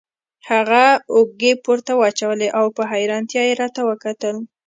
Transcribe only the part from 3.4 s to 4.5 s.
یې راته وکتل.